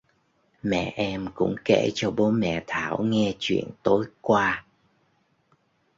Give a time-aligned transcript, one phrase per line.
[0.63, 4.65] mẹ em cũng Kể cho bố mẹ Thảo nghe chuyện tối qua